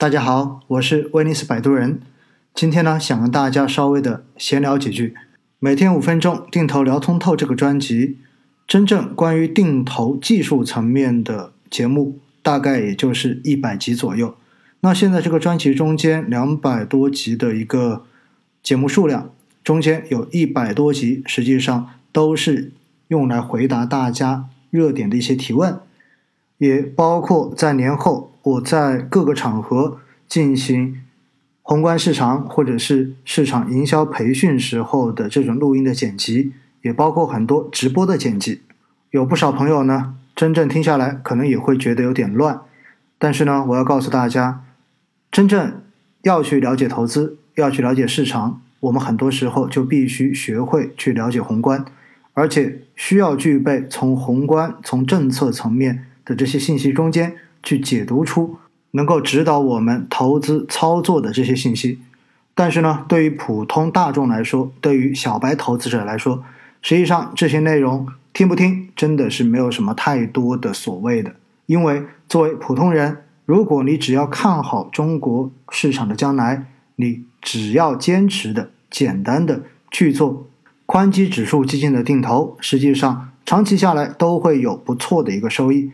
[0.00, 1.98] 大家好，我是威尼斯摆渡人。
[2.54, 5.16] 今天呢，想跟大家稍微的闲聊几句。
[5.58, 8.16] 每天五分钟，定投聊通透这个专辑，
[8.64, 14.36] 真正关于定投技术层面的节目，大概也就是一百集左右。
[14.82, 18.04] 那现在这个专辑中间两百多集的一个
[18.62, 19.32] 节目数量，
[19.64, 22.70] 中间有一百多集，实际上都是
[23.08, 25.80] 用来回答大家热点的一些提问，
[26.58, 31.02] 也包括在年后我在各个场合进行
[31.62, 36.52] 宏观市场或者是市场营销培训时候的这种录音的剪辑，
[36.82, 38.62] 也包括很多直播的剪辑。
[39.10, 42.60] 有不少朋友呢，真正听下来可能也会觉得有点乱，
[43.18, 44.64] 但是呢，我要告诉大家。
[45.30, 45.82] 真正
[46.22, 51.84] 要去了解投资，要去了解市场，我们很多时候就必须学会去了解宏观，
[52.32, 58.58] 而且需要具备从宏观、从政策层面的这些信息中间去解读出
[58.92, 61.98] 能够指导我们投资操作的这些信息。
[62.54, 66.42] 但是呢，对于普通大众来说，对于小白投资者来说，
[66.82, 71.34] 实际上这些内容听不听真的是没有什么太多的所谓的，
[71.66, 73.18] 因为作为普通人。
[73.44, 80.46] 如果你只要看好中国市场的将来，你只要坚持的、简单的去做
[80.84, 85.90] 宽基指数基金的定投，实际上长期下来都会有不错的一个收益。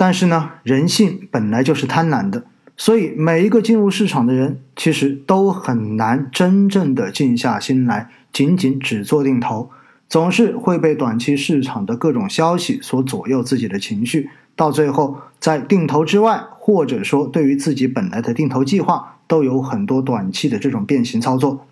[0.00, 2.44] 但是呢，人性本来就是贪婪的，
[2.76, 9.70] 所以每一个进入市场的人，其实都很难真正的静下心来，仅仅只做定投，
[10.08, 14.30] 总是会被短期市场的各种消息所左右自己的情绪。
[14.54, 21.66] 到最后，在定投之外，或者说对于自己本来的定投计划，都有很多短期的这种变形操作。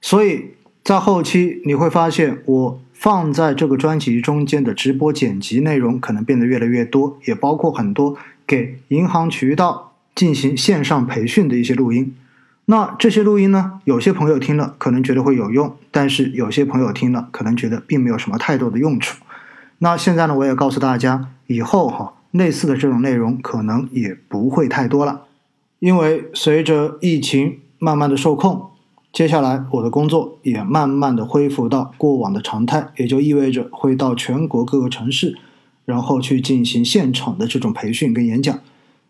[0.00, 12.14] 所以在后期你会发现，我放在这个专辑中间的直播剪辑内容可能变得越来越多，也包括很多给银行渠道进行线上培训的一些录音。
[12.66, 19.20] 那这些录音呢，有些朋友听了可能觉得会有用，但是有些朋友听了可能觉得并没有什么太多的用处。
[19.78, 25.22] 那现在呢，我也告诉大家，以后哈类似的这种内容可能也不会太多了，
[25.80, 28.70] 因为随着疫情慢慢的受控，
[29.12, 35.38] 接下来我的工作也慢慢的恢复到过往的常态，也就意味着会到全国各个城市，
[35.84, 38.58] 然后去进行现场的这种培训跟演讲。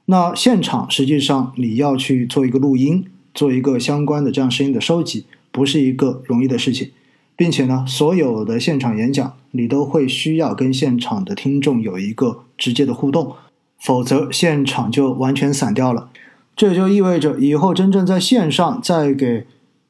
[0.07, 6.91] 那现场实际上你要去做一个录音，做一个相关的这样声音的收集，不是一个容易的事情。
[7.37, 13.35] 并且呢，所有的现场演讲，你都会需要跟现场的听众有一个直接的互动，
[13.79, 16.11] 否则现场就完全散掉了。
[16.55, 19.47] 这也就意味着以后真正在线上再给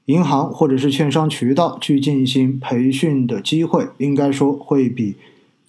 [0.06, 5.16] 银行或者是券商渠道去进行培训的机会，应该说会比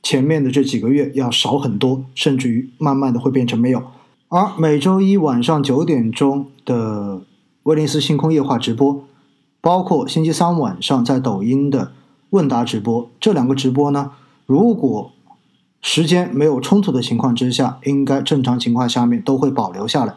[0.02, 3.84] 前面的这几个月要少很多，甚至于慢慢的会变成没有。
[4.30, 7.22] 而每周一晚上九点钟的
[7.64, 9.04] 威尼斯星空夜话直播。
[9.62, 11.94] 包括星期三晚上在抖音的
[12.32, 14.12] 问答直播，这两个直播呢，
[14.46, 15.14] 如果
[15.82, 20.16] 时间没有冲突的情况之下，应该正常情况下面都会保留下来。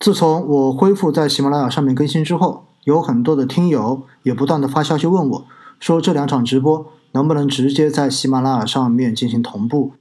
[0.00, 5.46] 自从我恢复在喜马拉雅上面更新之后，有很多的听友也不断的发消息问我，
[5.80, 9.92] 说这两场直播能不能直接在喜马拉雅上面进行同步？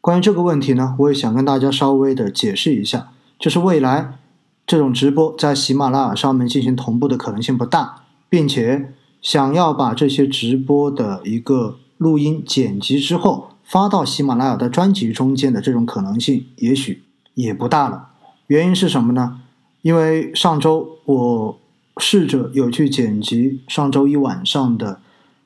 [0.00, 3.08] 关于这个问题呢，我也想跟大家稍微的解释一下，
[3.38, 4.18] 就是未来
[4.66, 7.96] 这种直播在喜马拉雅上面进行同步的可能性不大。
[8.30, 17.02] 并且想要把这些直播的一个录音剪辑之后发到喜马拉雅的专辑中间的这种可能性，也许
[17.34, 18.10] 也不大了。
[18.46, 19.40] 原因是什么呢？
[19.82, 21.58] 因为上周我
[21.98, 24.94] 试着有去剪辑上周一晚上的《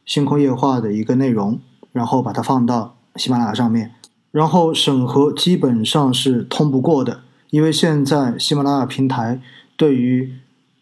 [0.05, 1.59] 星空夜话》的一个内容，
[1.93, 3.93] 然后把它放到喜马拉雅上面，
[4.31, 9.41] 然后审核基本上是通不过的，因为现在喜马拉雅平台
[9.77, 10.33] 对于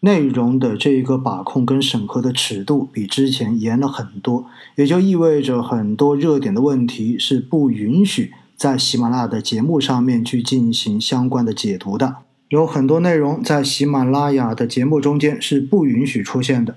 [0.01, 4.45] 内容的这一个把控跟审核的尺度比之前严了很多，
[4.75, 12.17] 也就意味着很多热点的问题是不允许在喜马拉雅的节目上面去进行相关的解读的。
[12.53, 16.75] 有很多内容在喜马拉雅的节目中间是不允许出现的。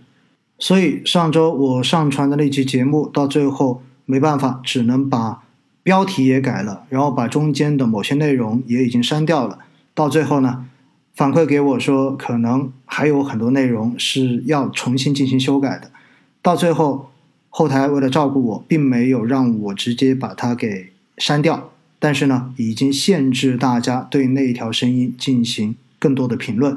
[0.59, 5.43] 所以上周我上传的那期节目到最后没办法，只能把
[5.83, 9.59] 标题也改了，然后把中间的某些内容也已经删掉了。
[9.93, 10.65] 到最后呢？
[11.13, 15.91] 反馈给我说，可能还有很多内容是要重新进行修改的。
[16.41, 17.11] 到最后，
[17.51, 26.77] 后台为了照顾我，并没有让我直接把它给删掉，但是呢，已经限制大家对那一条声音进行更多的评论。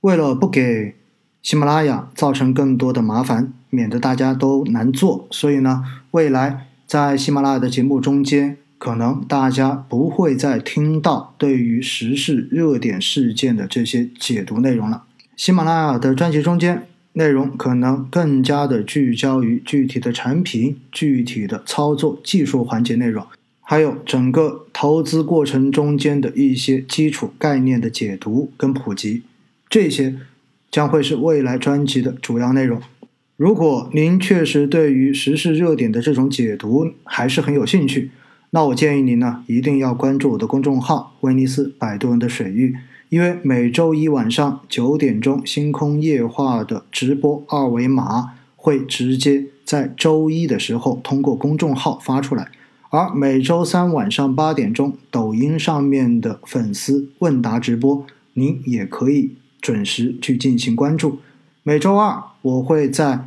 [0.00, 0.94] 为了不给
[1.42, 8.58] 喜马拉雅造成更多的麻烦，免得大家都难做，所以呢，未来在喜马拉雅的节目中间。
[8.78, 15.04] 可能大家不会再听到对于时事热点事件的这些解读内容了。
[15.36, 23.24] 喜马拉雅的专辑中间内容可能更加的聚焦于具体的产品、具体的操作技术环节内容，
[23.62, 29.22] 还有整个投资过程中间的一些基础概念的解读跟普及，
[29.70, 30.16] 这些
[30.70, 32.82] 将会是未来专辑的主要内容。
[33.36, 38.10] 如果您确实对于时事热点的这种解读还是很有兴趣，
[38.50, 42.76] 那我建议您呢，一定要关注我的公众号“威尼斯摆渡人的水域”，
[43.08, 52.50] 因为每周一晚上九点钟星空夜话的直播二维码会直接在周一的时候通过公众号发出来，
[52.92, 59.30] 而每周三晚上八点钟抖音上面的粉丝问答直播，您也可以
[59.62, 61.20] 准时去进行关注。
[61.62, 63.26] 每周二我会在。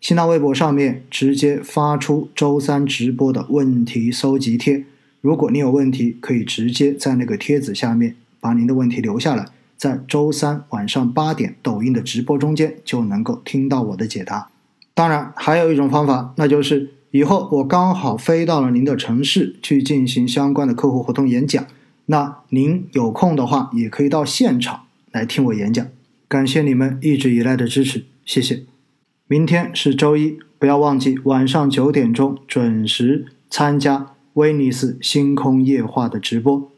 [0.00, 4.86] 新浪微博上面直接发出周三直播的问题搜集贴，
[5.20, 14.48] 如果你有问题，可以直接在那个贴子下面把您的问题留下来，在周三晚上八点抖音的直播中间就能够听到我的解答。
[14.94, 21.66] 当然，还有一种方法，那就是以后我刚好飞到了您的城市去进行相关的客户活动演讲，
[22.06, 25.84] 那您有空的话也可以到现场来听我演讲。
[26.28, 28.64] 感谢你们一直以来的支持，谢谢。
[29.26, 36.70] 明天是周一，不要忘记晚上九点钟准时参加威尼斯星空夜话的直播。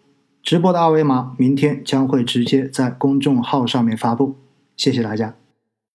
[0.43, 4.37] 直播的二维码明天将会直接在公众号上面发布。
[4.77, 5.42] 谢谢大家。